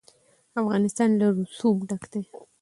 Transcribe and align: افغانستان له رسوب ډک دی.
افغانستان 0.61 1.09
له 1.19 1.27
رسوب 1.37 1.77
ډک 1.89 2.03
دی. 2.11 2.21